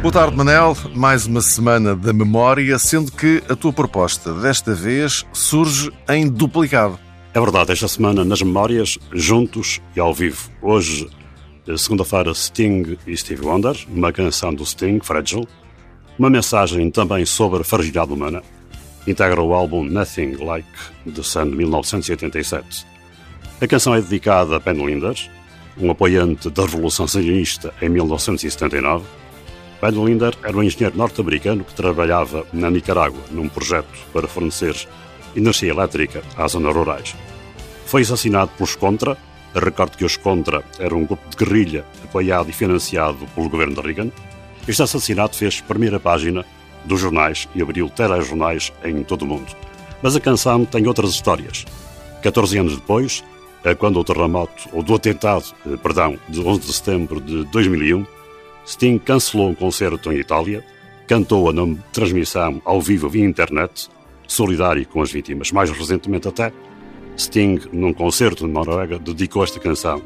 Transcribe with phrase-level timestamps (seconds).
[0.00, 0.76] Boa tarde, Manel.
[0.94, 6.96] Mais uma semana da memória, sendo que a tua proposta desta vez surge em duplicado.
[7.34, 10.50] É verdade, esta semana nas memórias, juntos e ao vivo.
[10.62, 11.08] Hoje,
[11.66, 15.48] eh, segunda-feira, Sting e Steve Wonder, uma canção do Sting, Fragile,
[16.16, 18.40] uma mensagem também sobre a fragilidade humana,
[19.04, 20.68] integra o álbum Nothing Like,
[21.04, 22.86] de Sun de 1987.
[23.60, 25.28] A canção é dedicada a Ben Linders,
[25.76, 29.04] um apoiante da Revolução Sionista em 1979.
[29.80, 34.74] Ben Linder era um engenheiro norte-americano que trabalhava na Nicarágua num projeto para fornecer
[35.36, 37.14] energia elétrica às zonas rurais.
[37.86, 39.16] Foi assassinado pelos Contra.
[39.54, 43.80] Recordo que os Contra eram um grupo de guerrilha apoiado e financiado pelo governo de
[43.80, 44.10] Reagan.
[44.66, 46.44] Este assassinato fez primeira página
[46.84, 49.56] dos jornais e abriu telejornais em todo o mundo.
[50.02, 51.64] Mas a canção tem outras histórias.
[52.22, 53.24] 14 anos depois,
[53.78, 58.04] quando o terremoto, ou do atentado, eh, perdão, de 11 de setembro de 2001,
[58.68, 60.62] Sting cancelou um concerto em Itália,
[61.06, 63.88] cantou-a na transmissão ao vivo via internet,
[64.26, 65.50] solidário com as vítimas.
[65.50, 66.52] Mais recentemente até,
[67.16, 70.02] Sting, num concerto na Noruega, dedicou esta canção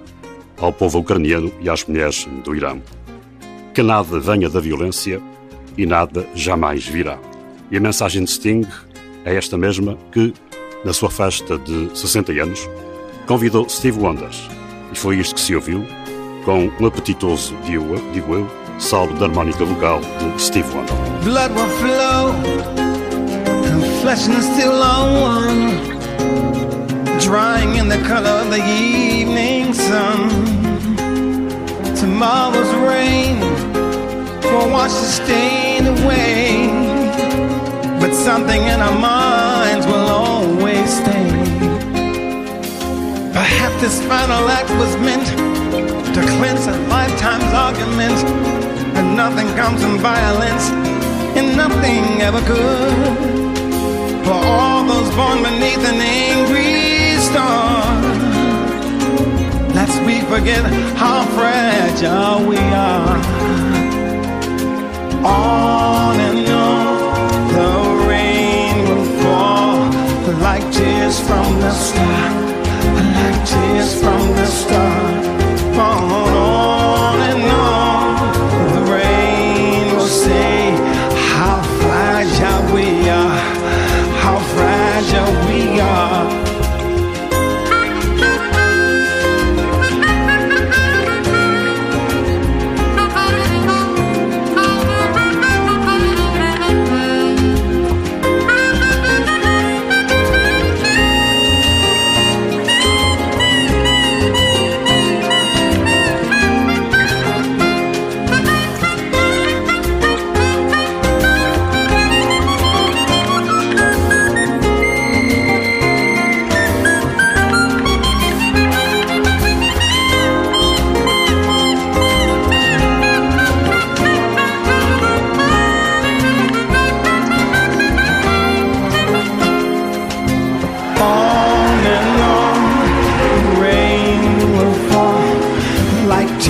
[0.59, 2.81] ao povo ucraniano e às mulheres do Irão.
[3.75, 5.20] Que nada venha da violência
[5.77, 7.19] e nada jamais virá.
[7.69, 8.65] E a mensagem de Sting
[9.25, 10.33] é esta mesma que,
[10.84, 12.70] na sua festa de 60 anos,
[13.27, 14.48] convidou Steve Wonders.
[14.92, 15.84] E foi isto que se ouviu,
[16.45, 18.47] com um apetitoso, digo digo eu
[18.79, 20.95] solo da harmónica vocal de Steve Wonder.
[21.25, 22.34] Blood will flow,
[24.01, 25.79] flesh and still on,
[27.21, 30.29] drying in the color of the evening sun.
[31.95, 33.39] Tomorrow's rain
[34.43, 36.69] will wash the stain away,
[38.01, 41.31] but something in our minds will always stay.
[43.33, 45.62] Perhaps this final act was meant
[46.15, 48.19] to cleanse a lifetime's argument.
[48.97, 50.69] And nothing comes from violence,
[51.39, 53.17] and nothing ever could.
[54.25, 57.81] For all those born beneath an angry star,
[59.75, 60.62] lest we forget
[61.03, 63.17] how fragile we are.
[65.25, 67.72] On and on, the
[68.09, 69.91] rain will fall
[70.43, 72.12] like tears from the sky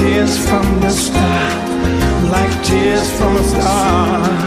[0.02, 1.48] tears from the star,
[2.28, 4.41] like tears from a star.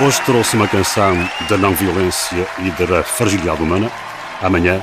[0.00, 1.14] Hoje trouxe uma canção
[1.46, 3.90] da não violência e da fragilidade humana.
[4.40, 4.82] Amanhã,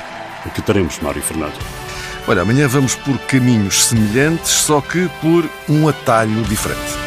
[0.54, 1.58] que teremos Mário Fernando.
[2.28, 6.97] Olha, amanhã vamos por caminhos semelhantes, só que por um atalho diferente.